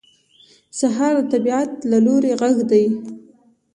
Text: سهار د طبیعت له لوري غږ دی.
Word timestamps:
سهار 0.79 1.13
د 1.21 1.23
طبیعت 1.33 1.71
له 1.91 1.97
لوري 2.05 2.31
غږ 2.41 2.57
دی. 2.71 2.85